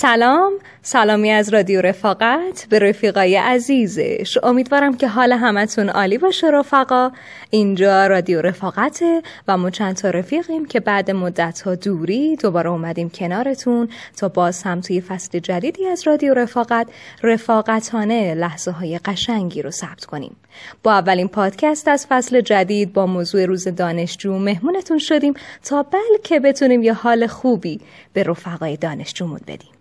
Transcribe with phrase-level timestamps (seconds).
[0.00, 0.52] سلام.
[0.82, 4.38] سلامی از رادیو رفاقت به رفیقای عزیزش.
[4.42, 7.10] امیدوارم که حال همتون عالی باشه رفقا.
[7.50, 13.10] اینجا رادیو رفاقته و ما چند تا رفیقیم که بعد مدت ها دوری دوباره اومدیم
[13.10, 16.86] کنارتون تا باز هم توی فصل جدیدی از رادیو رفاقت
[17.22, 20.36] رفاقتانه لحظه های قشنگی رو ثبت کنیم.
[20.82, 25.34] با اولین پادکست از فصل جدید با موضوع روز دانشجو مهمونتون شدیم
[25.64, 27.80] تا بلکه بتونیم یه حال خوبی
[28.12, 29.77] به رفقای دانشجومون بدیم.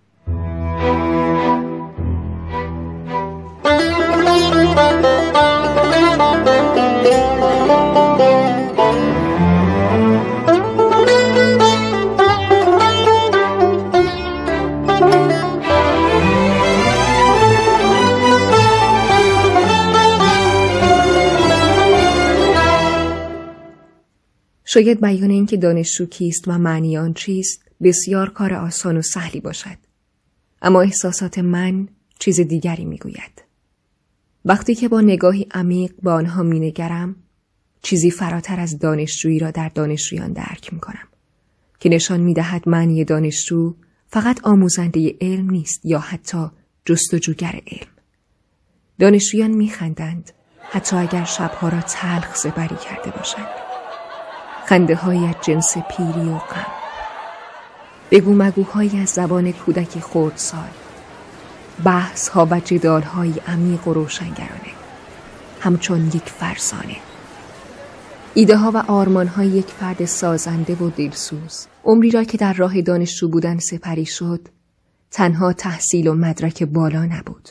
[24.78, 29.87] شاید بیان اینکه دانشجو کیست و معنی آن چیست بسیار کار آسان و سهلی باشد.
[30.68, 31.88] اما احساسات من
[32.20, 33.44] چیز دیگری می‌گوید
[34.46, 37.16] وقتی که با نگاهی عمیق به آنها مینگرم
[37.82, 41.08] چیزی فراتر از دانشجویی را در دانشجویان درک می کنم
[41.80, 43.76] که نشان می دهد معنی دانشجو
[44.08, 46.48] فقط آموزنده علم نیست یا حتی
[46.86, 47.92] جستجوگر علم.
[49.00, 50.32] دانشجویان می خندند
[50.72, 53.48] حتی اگر شبها را تلخ زبری کرده باشند.
[54.66, 56.77] خنده های جنس پیری و غم.
[58.12, 60.70] بگو مگوهایی از زبان کودک خردسال.
[61.84, 64.72] بحث ها و جدال های عمیق و روشنگرانه.
[65.60, 66.96] همچون یک فرسانه.
[68.34, 72.82] ایده ها و آرمان های یک فرد سازنده و دلسوز عمری را که در راه
[72.82, 74.48] دانشجو بودن سپری شد
[75.12, 77.50] تنها تحصیل و مدرک بالا نبود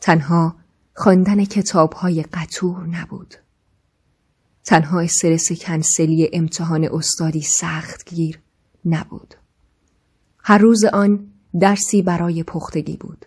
[0.00, 0.56] تنها
[0.94, 3.34] خواندن کتاب های قطور نبود
[4.64, 8.40] تنها استرس کنسلی امتحان استادی سخت گیر
[8.84, 9.34] نبود
[10.46, 13.26] هر روز آن درسی برای پختگی بود.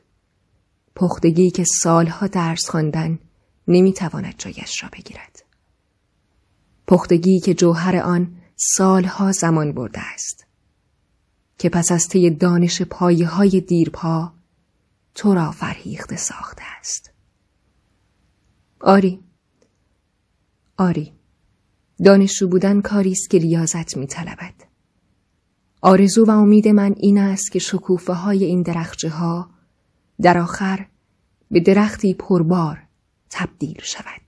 [0.96, 3.20] پختگی که سالها درس خواندن
[3.68, 5.44] نمی‌تواند جایش را بگیرد.
[6.88, 10.46] پختگی که جوهر آن سالها زمان برده است.
[11.58, 14.34] که پس از طی دانش پایه های دیرپا
[15.16, 17.12] تو را فرهیخته ساخته است.
[18.80, 19.20] آری.
[20.78, 21.14] آری.
[22.06, 24.67] دانشجو بودن کاری است که ریاضت می طلبد.
[25.82, 29.50] آرزو و امید من این است که شکوفه های این درخچه ها
[30.22, 30.86] در آخر
[31.52, 32.84] به درختی پربار
[33.30, 34.27] تبدیل شود.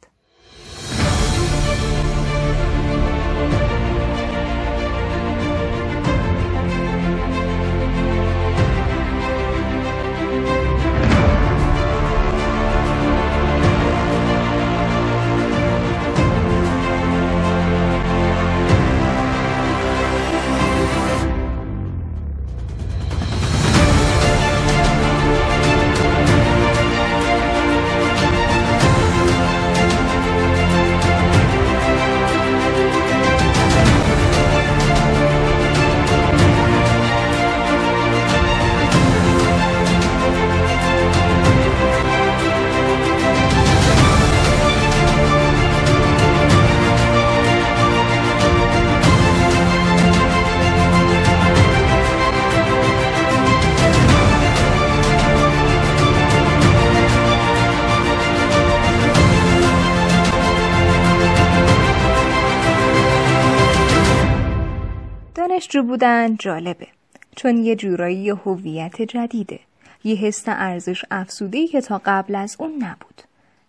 [65.79, 66.87] دانشجو بودن جالبه.
[67.35, 69.59] چون یه جورایی هویت جدیده.
[70.03, 73.21] یه حس ارزش افسوده‌ای که تا قبل از اون نبود.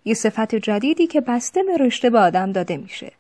[0.05, 3.13] یه صفت جدیدی که بسته به رشته به آدم داده میشه.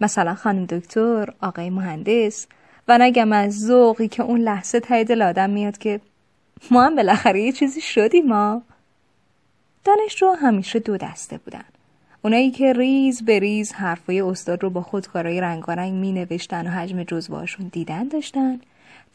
[0.00, 2.46] مثلا خانم دکتر آقای مهندس.
[2.88, 6.00] و نگم از ذوقی که اون لحظه تای دل آدم میاد که
[6.70, 8.62] ما هم بالاخره یه چیزی شدیم ما
[9.84, 11.64] دانشجو همیشه دو دسته بودن.
[12.22, 17.02] اونایی که ریز به ریز حرفای استاد رو با خودکارای رنگارنگ می نوشتن و حجم
[17.02, 18.60] جزوهاشون دیدن داشتن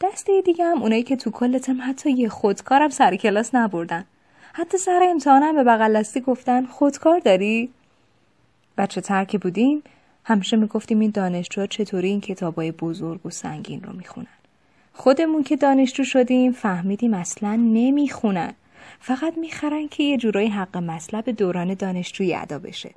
[0.00, 4.04] دسته دیگه هم اونایی که تو کل تم حتی یه خودکارم سر کلاس نبردن.
[4.52, 7.68] حتی سر امتحانم به بغل گفتن خودکار داری؟
[8.78, 9.82] بچه ترکی بودیم
[10.24, 14.26] همیشه می‌گفتیم این دانشجوها چطوری این کتابای بزرگ و سنگین رو می‌خونن.
[14.92, 18.52] خودمون که دانشجو شدیم فهمیدیم اصلا نمی‌خونن.
[19.00, 22.94] فقط می‌خرن که یه جورایی حق مطلب دوران دانشجویی ادا بشه.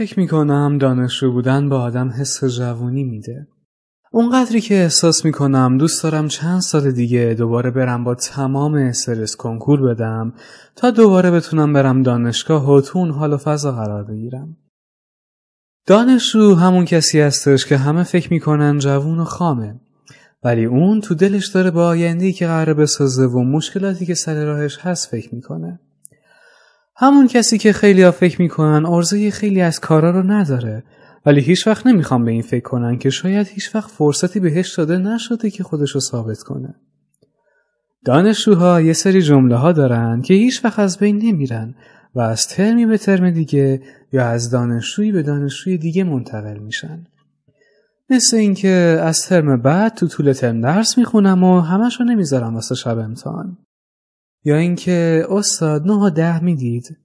[0.00, 3.48] فکر می‌کنم دانشجو بودن با آدم حس جوونی میده.
[4.12, 9.82] اونقدری که احساس می‌کنم دوست دارم چند سال دیگه دوباره برم با تمام استرس کنکور
[9.82, 10.32] بدم
[10.76, 14.56] تا دوباره بتونم برم دانشگاه و تو حال و فضا قرار بگیرم.
[15.86, 19.80] دانشجو همون کسی هستش که همه فکر می‌کنن جوون و خامه
[20.44, 24.78] ولی اون تو دلش داره با آیندهی که قراره بسازه و مشکلاتی که سر راهش
[24.78, 25.80] هست فکر می‌کنه.
[27.02, 30.82] همون کسی که خیلی ها فکر می‌کنن ارزوی خیلی از کارا رو نداره
[31.26, 34.98] ولی هیچ وقت نمی‌خوام به این فکر کنن که شاید هیچ وقت فرصتی بهش داده
[34.98, 36.74] نشده که خودش رو ثابت کنه.
[38.04, 41.74] دانشجوها یه سری جمله ها دارن که هیچ وقت از بین نمیرن
[42.14, 43.82] و از ترمی به ترم دیگه
[44.12, 47.06] یا از دانشجویی به دانشجوی دیگه منتقل میشن.
[48.10, 52.74] مثل اینکه از ترم بعد تو طول ترم درس می‌خونم و همش رو نمی‌ذارم واسه
[52.74, 53.56] شب امتحان.
[54.44, 56.98] یا اینکه استاد نه و ده می‌دید؟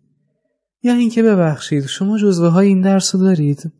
[0.84, 3.72] یا اینکه ببخشید شما جزوه های این درس رو دارید؟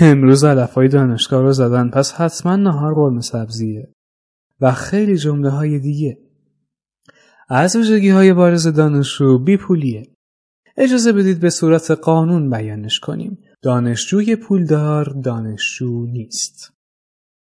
[0.00, 3.88] امروز علفای دانشگاه رو زدن پس حتما نهار قرمه سبزیه.
[4.60, 6.18] و خیلی جمله های دیگه.
[7.48, 10.14] از ویژگی های بارز دانشجو بیپولیه.
[10.76, 13.38] اجازه بدید به صورت قانون بیانش کنیم.
[13.62, 16.72] دانشجوی پولدار دانشجو نیست.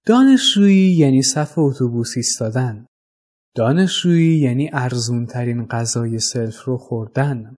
[0.06, 2.86] دانشجویی یعنی صف اتوبوس ایستادن.
[3.56, 7.56] دانشجویی یعنی ارزون ترین غذای سلف رو خوردن.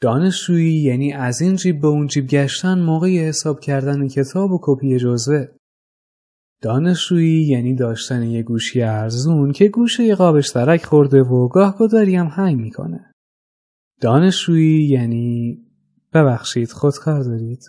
[0.00, 4.98] دانشجویی یعنی از این جیب به اون جیب گشتن موقع حساب کردن کتاب و کپی
[4.98, 5.46] جزوه.
[6.62, 12.16] دانشجویی یعنی داشتن یه گوشی ارزون که گوشه یه قابش درک خورده و گاه گداری
[12.16, 13.12] هم هنگ می‌کنه.
[14.00, 15.58] دانشجویی یعنی
[16.12, 17.62] ببخشید خودکار دارید.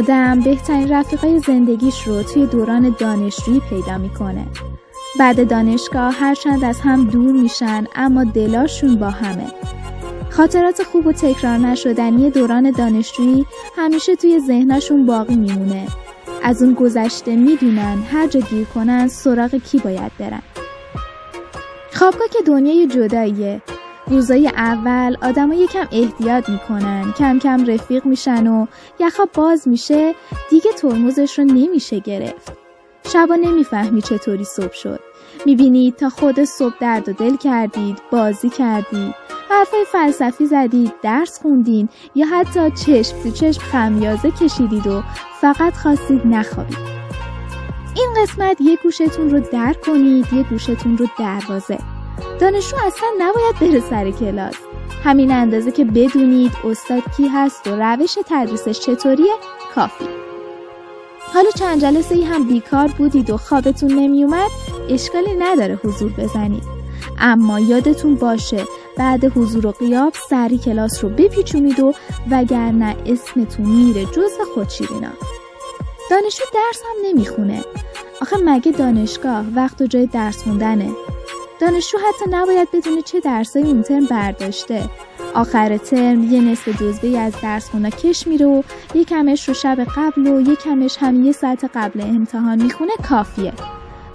[0.00, 4.46] آدم بهترین رفیقای زندگیش رو توی دوران دانشجویی پیدا می‌کنه.
[5.18, 9.46] بعد دانشگاه هرچند از هم دور میشن اما دلاشون با همه.
[10.30, 15.86] خاطرات خوب و تکرار نشدنی دوران دانشجویی همیشه توی ذهنشون باقی میمونه.
[16.42, 20.42] از اون گذشته می‌دونن هر جا گیر کنن سراغ کی باید برن.
[21.92, 23.62] خوابگاه که دنیای جداییه
[24.10, 28.66] روزای اول آدما یکم احتیاط می‌کنن کم کم رفیق میشن و
[29.00, 30.14] یخا باز میشه
[30.50, 32.52] دیگه ترمزش رو نمیشه گرفت.
[33.12, 35.00] شبا نمی‌فهمی چطوری صبح شد.
[35.46, 39.14] می‌بینید تا خود صبح درد و دل کردید بازی کردید
[39.50, 45.02] حرفای فلسفی زدید درس خوندین یا حتی چشم تو چشم خمیازه کشیدید و
[45.40, 46.78] فقط خواستید نخوابید.
[47.96, 51.78] این قسمت یه گوشتون رو در کنید یه گوشتون رو دروازه.
[52.40, 54.54] دانشجو اصلا نباید بره سر کلاس.
[55.04, 59.34] همین اندازه که بدونید استاد کی هست و روش تدریسش چطوریه
[59.74, 60.04] کافی.
[61.34, 64.50] حالا چند جلسه ای هم بیکار بودید و خوابتون نمیومد
[64.88, 66.62] اشکالی نداره حضور بزنید.
[67.18, 68.64] اما یادتون باشه
[68.96, 71.94] بعد حضور و قیاب سری کلاس رو بپیچونید و
[72.30, 75.10] وگرنه اسمتون میره جز خودشیرینا.
[76.10, 77.64] دانشجو درس هم نمی‌خونه.
[78.22, 80.90] آخه مگه دانشگاه وقت و جای درس خوندنه
[81.60, 84.90] دانشجو حتی نباید بدونه چه درسای اون ترم برداشته.
[85.34, 88.62] آخر ترم یه نصف جزبه از درس خونا کش میره و
[88.94, 89.04] یه
[89.48, 90.56] رو شب قبل و یه
[91.00, 93.52] هم یه ساعت قبل امتحان می‌خونه کافیه.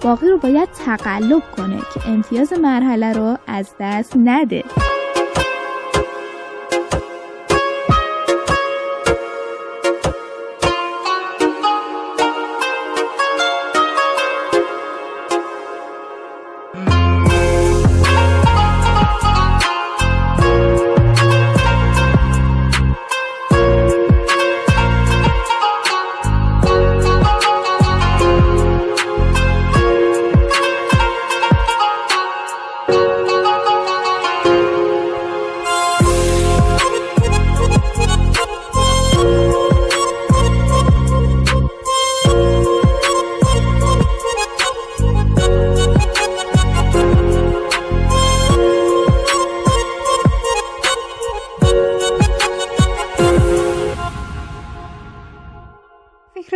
[0.02, 4.64] باقی رو باید تقلب کنه که امتیاز مرحله رو از دست نده.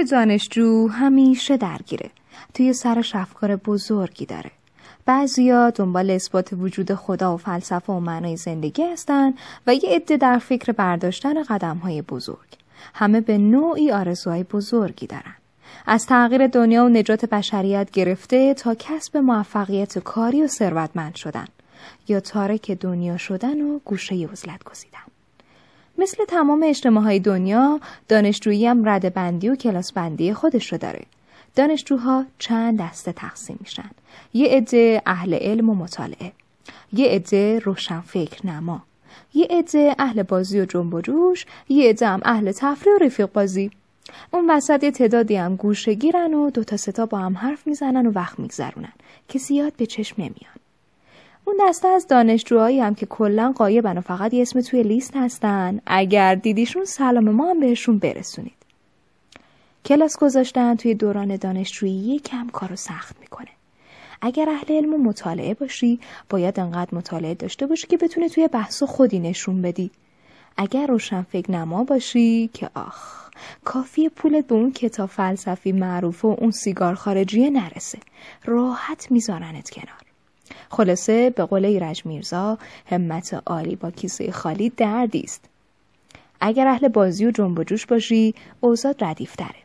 [0.09, 2.09] دانشجو همیشه درگیره.
[2.53, 4.51] توی سرش افکار بزرگی داره.
[5.05, 9.33] بعضیا دنبال اثبات وجود خدا و فلسفه و معنای زندگی هستن
[9.67, 12.49] و یه عده در فکر برداشتن قدم های بزرگ.
[12.93, 15.35] همه به نوعی آرزوهای بزرگی دارن.
[15.85, 21.45] از تغییر دنیا و نجات بشریت گرفته تا کسب موفقیت کاری و ثروتمند شدن
[22.07, 24.99] یا تارک دنیا شدن و گوشه عزلت گزیدن
[25.99, 31.01] مثل تمام اجتماعهای دنیا دانشجویی هم رد بندی و کلاس بندی خودش رو داره.
[31.55, 33.89] دانشجوها چند دسته تقسیم میشن.
[34.33, 36.31] یه عده اهل علم و مطالعه.
[36.93, 38.83] یه عده روشن فکر نما.
[39.33, 41.45] یه عده اهل بازی و جنب و جوش.
[41.69, 43.71] یه عده هم اهل تفریح و رفیق بازی.
[44.31, 48.11] اون وسط یه تعدادی هم گوشه گیرن و دوتا ستا با هم حرف می‌زنن و
[48.11, 48.93] وقت میگذرونن.
[49.27, 50.58] که زیاد به چشم نمیان
[51.49, 55.79] اون دسته از دانشجوهایی هم که کلا قایبن و فقط یه اسم توی لیست هستن.
[55.85, 58.53] اگر دیدیشون سلام ما هم بهشون برسونید.
[59.85, 63.47] کلاس گذاشتن توی دوران دانشجویی کم کارو سخت می‌کنه.
[64.21, 68.83] اگر اهل علم و مطالعه باشی باید انقدر مطالعه داشته باشی که بتونه توی بحث
[68.83, 69.91] خودی نشون بدی.
[70.57, 73.29] اگر روشن فکر نما باشی که آخ
[73.65, 77.99] کافی پول به اون کتاب فلسفی معروف و اون سیگار خارجی نرسه.
[78.45, 80.08] راحت میذارنت کنار.
[80.69, 85.45] خلاصه به قول ایرج میرزا همت عالی با کیسه خالی دردی است.
[86.41, 89.55] اگر اهل بازی و جنب و جوش باشی اوضاع ردیف داره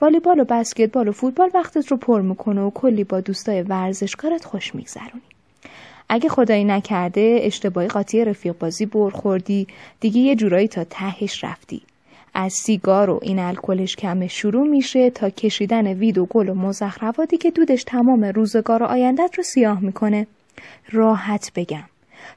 [0.00, 4.74] والیبال و بسکتبال و فوتبال وقتت رو پر می‌کنه و کلی با دوستای ورزشکارت خوش
[4.74, 5.22] میگذرونی.
[6.08, 9.66] اگه خدایی نکرده اشتباهی قاطی رفیق بازی برخوردی
[10.00, 11.82] دیگه یه جورایی تا تهش رفتی.
[12.34, 17.36] از سیگار و این الکلش کم شروع میشه تا کشیدن وید و گل و مزخرفاتی
[17.36, 20.26] که دودش تمام روزگار و آیندت رو سیاه می‌کنه.
[20.92, 21.84] راحت بگم.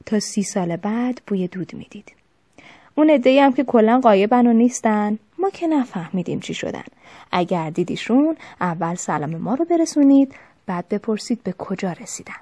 [0.06, 2.12] تا سی سال بعد بوی دود می‌دید.
[2.96, 5.20] اون عده هم که کلا قایبن و نیستن.
[5.40, 6.84] ما که نفهمیدیم چی شدن.
[7.32, 10.36] اگر دیدیشون اول سلام ما رو برسونید
[10.66, 12.34] بعد بپرسید به کجا رسیدن.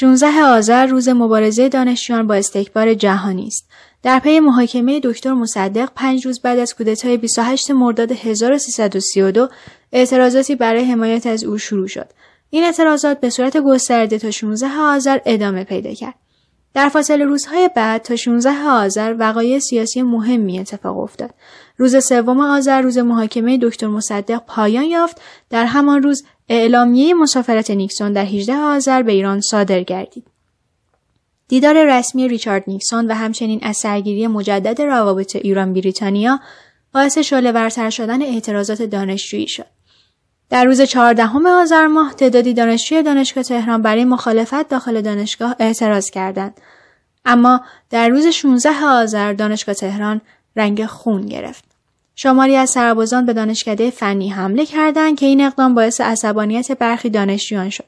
[0.00, 3.68] شونزه آذر روز مبارزه دانشجویان با استکبار جهانی است.
[4.02, 9.48] در پی محاکمه دکتر مصدق پنج روز بعد از کودتای 28 مرداد 1332
[9.92, 12.06] اعتراضاتی برای حمایت از او شروع شد.
[12.50, 16.14] این اعتراضات به صورت گسترده تا 16 آذر ادامه پیدا کرد.
[16.74, 21.30] در فاصله روزهای بعد تا 16 آذر وقایع سیاسی مهمی اتفاق افتاد.
[21.76, 25.20] روز سوم آذر روز محاکمه دکتر مصدق پایان یافت.
[25.50, 30.26] در همان روز اعلامیه مسافرت نیکسون در 18 آذر به ایران صادر گردید.
[31.48, 36.40] دیدار رسمی ریچارد نیکسون و همچنین از سرگیری مجدد روابط ایران بریتانیا
[36.94, 39.66] باعث شعله ورتر شدن اعتراضات دانشجویی شد.
[40.50, 46.60] در روز 14 آذر ماه تعدادی دانشجوی دانشگاه تهران برای مخالفت داخل دانشگاه اعتراض کردند.
[47.24, 50.20] اما در روز 16 آذر دانشگاه تهران
[50.56, 51.69] رنگ خون گرفت.
[52.22, 57.70] شماری از سربازان به دانشکده فنی حمله کردند که این اقدام باعث عصبانیت برخی دانشجویان
[57.70, 57.84] شد.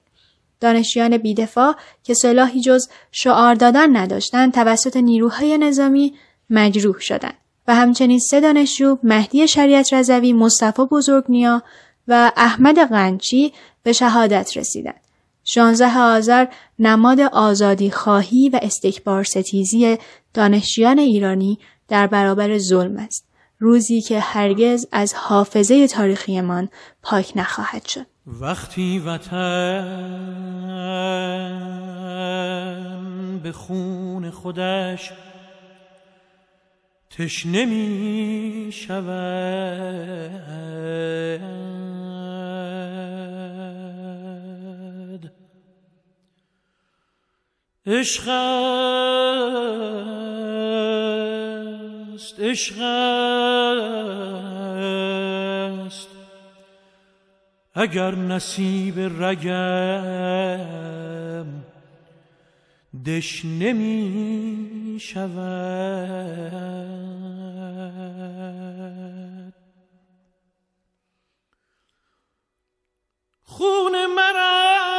[0.61, 6.15] دانشجویان بیدفاع که سلاحی جز شعار دادن نداشتند توسط نیروهای نظامی
[6.51, 7.35] مجروح شدند
[7.69, 11.63] و همچنین سه دانشجو مهدی شریعت رضوی، مصطفی بزرگنیا
[12.09, 15.01] و احمد قنچی به شهادت رسیدند.
[15.45, 16.47] 16 آذر
[16.79, 19.99] نماد آزادی خواهی و استکبار ستیزی
[20.35, 21.59] دانشجویان ایرانی
[21.89, 23.32] در برابر ظلم است.
[23.63, 26.69] روزی که هرگز از حافظه تاریخیمان
[27.03, 28.07] پاک نخواهد شد.
[28.27, 30.21] وقتی وطن
[33.43, 35.13] به خون خودش
[37.11, 39.03] تشنه می شود
[47.87, 48.29] عشق
[52.15, 52.81] است عشق
[55.83, 56.09] است.
[57.75, 59.53] اگر نصیب رگم
[63.07, 65.53] دش نمی شود.
[73.43, 74.92] خون مرا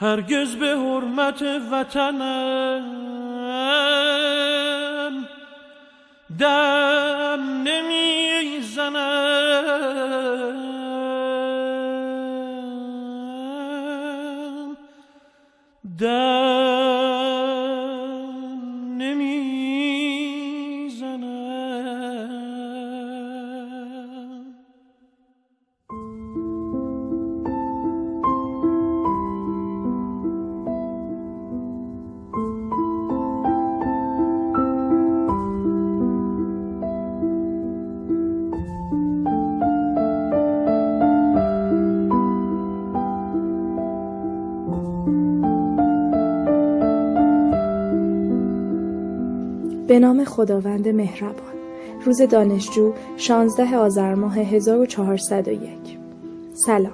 [0.00, 2.84] هرگز به حرمت وطنم
[6.38, 7.97] دم نمی‌زنم
[49.88, 51.54] به نام خداوند مهربان.
[52.04, 55.70] روز دانشجو 16 آذر ماه 1401
[56.52, 56.92] سلام.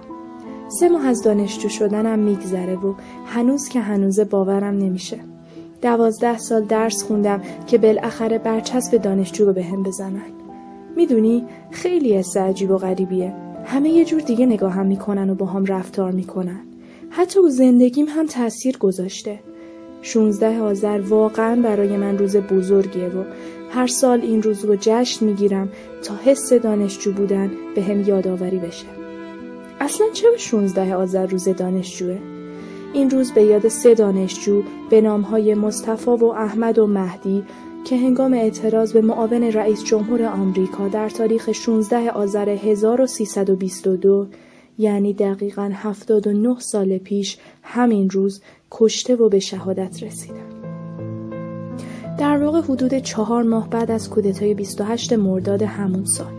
[0.80, 2.94] سه ماه از دانشجو شدنم میگذره و
[3.26, 5.18] هنوز که هنوزه باورم نمیشه.
[5.82, 10.32] دوازده سال درس خوندم که بالاخره برچسب دانشجو رو به هم بزنن.
[10.96, 13.34] می‌دونی خیلی حس عجیب و غریبیه.
[13.64, 16.60] همه یه جور دیگه نگاهم می‌کنن و با هم رفتار می‌کنن.
[17.10, 19.40] حتی او زندگیم هم تاثیر گذاشته.
[20.06, 23.24] 16 آذر واقعا برای من روز بزرگیه و
[23.70, 25.68] هر سال این روز رو جشن می‌گیرم
[26.02, 28.86] تا حس دانشجو بودن به هم یادآوری بشه.
[29.80, 32.18] اصلا چرا 16 آذر روز دانشجوه؟
[32.92, 37.44] این روز به یاد سه دانشجو به نامهای مصطفی و احمد و مهدی
[37.84, 44.26] که هنگام اعتراض به معاون رئیس جمهور آمریکا در تاریخ 16 آذر 1322
[44.78, 50.54] یعنی دقیقا 79 سال پیش همین روز کشته و به شهادت رسیدن.
[52.18, 56.32] در واقع حدود چهار ماه بعد از کودتای 28 مرداد همون سال.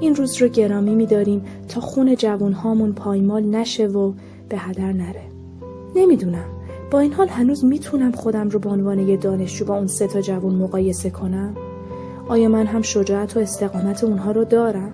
[0.00, 4.12] این روز رو گرامی می‌داریم تا خون جوانهامون پایمال نشه و
[4.48, 5.22] به هدر نره.
[5.96, 6.46] نمی‌دونم
[6.90, 10.20] با این حال هنوز می‌تونم خودم رو به عنوان یه دانشجو با اون سه تا
[10.20, 11.54] جوان مقایسه کنم؟
[12.28, 14.92] آیا من هم شجاعت و استقامت اونها رو دارم؟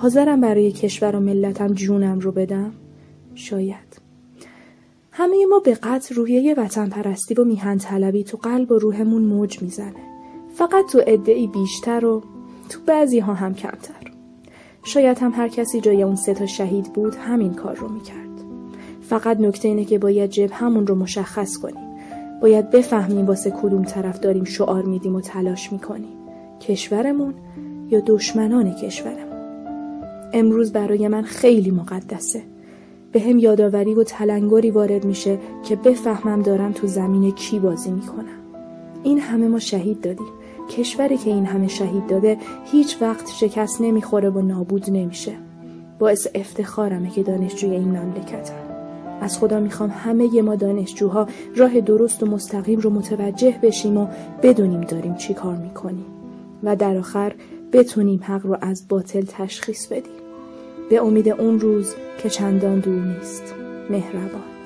[0.00, 2.72] حاضرم برای کشور و ملتم جونم رو بدم؟
[3.34, 4.00] شاید.
[5.12, 9.62] همه ما به قطع روحیه وطن پرستی و میهن طلبی تو قلب و روحمون موج
[9.62, 10.02] می‌زنه.
[10.54, 12.22] فقط تو ادعی بیشتر و
[12.68, 14.12] تو بعضی ها هم کمتر.
[14.84, 18.40] شاید هم هر کسی جای اون سه تا شهید بود همین کار رو می‌کرد.
[19.02, 21.98] فقط نکته اینه که باید جبه همون رو مشخص کنیم.
[22.42, 26.18] باید بفهمیم واسه کدوم طرف داریم شعار میدیم و تلاش می‌کنیم.
[26.60, 27.34] کشورمون
[27.90, 29.27] یا دشمنان کشورمون.
[30.32, 32.42] امروز برای من خیلی مقدسه.
[33.12, 38.38] به هم یادآوری و تلنگری وارد میشه که بفهمم دارم تو زمین کی بازی می‌کنم.
[39.02, 40.26] این همه ما شهید دادیم.
[40.76, 45.32] کشوری که این همه شهید داده هیچ وقت شکست نمی‌خوره و نابود نمیشه.
[45.98, 48.54] باعث افتخارمه که دانشجوی این مملکتم.
[49.20, 54.06] از خدا می‌خوام همه ما دانشجوها راه درست و مستقیم رو متوجه بشیم و
[54.42, 56.06] بدونیم داریم چی کار می‌کنیم.
[56.62, 57.32] و در آخر
[57.72, 60.12] بتونیم حق رو از باطل تشخیص بدیم.
[60.90, 63.54] به امید اون روز که چندان دور نیست.
[63.90, 64.57] مهربان.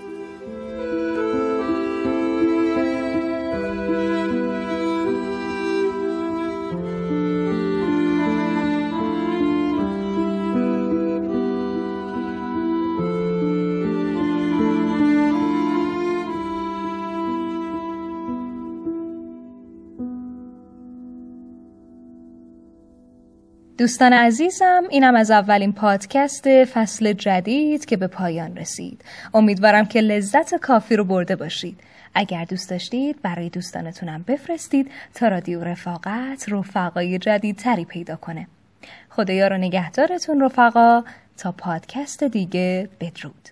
[23.83, 29.05] دوستان عزیزم اینم از اولین پادکست فصل جدید که به پایان رسید.
[29.35, 31.81] امیدوارم که لذت کافی رو برده باشید.
[32.15, 38.47] اگر دوست داشتید برای دوستانتونم بفرستید تا رادیو رفاقت رفقای جدیدتری پیدا کنه.
[39.11, 41.03] خدایا رو نگهدارتون رفقا
[41.37, 43.49] تا پادکست دیگه بدرود.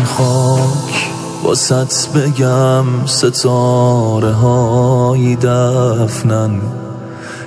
[0.00, 1.10] این خاک
[1.44, 6.60] واسط بگم ستاره های دفنن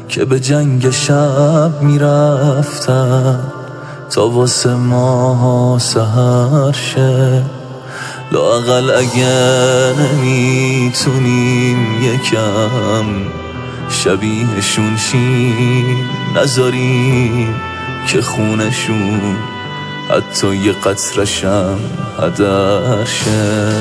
[0.10, 3.40] که به جنگ شب می‌رفتن
[4.10, 7.44] تا واسه ما سهر شه.
[8.32, 13.06] لاقل اگه نمی‌تونیم یکم
[13.90, 15.98] شبیهشون شیم
[16.36, 17.56] نذاریم
[18.08, 19.53] که خونشون
[20.10, 21.80] حتی یه قطرشم
[22.20, 23.74] هدر شه